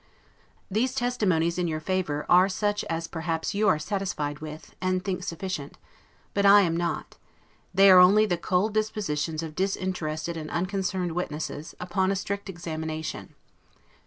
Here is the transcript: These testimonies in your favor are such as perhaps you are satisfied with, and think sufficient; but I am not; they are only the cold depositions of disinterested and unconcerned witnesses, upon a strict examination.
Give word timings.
These 0.71 0.95
testimonies 0.95 1.59
in 1.59 1.67
your 1.67 1.79
favor 1.79 2.25
are 2.27 2.49
such 2.49 2.83
as 2.85 3.05
perhaps 3.05 3.53
you 3.53 3.67
are 3.67 3.77
satisfied 3.77 4.39
with, 4.39 4.73
and 4.81 5.05
think 5.05 5.21
sufficient; 5.23 5.77
but 6.33 6.43
I 6.43 6.61
am 6.61 6.75
not; 6.75 7.17
they 7.71 7.87
are 7.91 7.99
only 7.99 8.25
the 8.25 8.35
cold 8.35 8.73
depositions 8.73 9.43
of 9.43 9.53
disinterested 9.53 10.37
and 10.37 10.49
unconcerned 10.49 11.11
witnesses, 11.11 11.75
upon 11.79 12.09
a 12.11 12.15
strict 12.15 12.49
examination. 12.49 13.35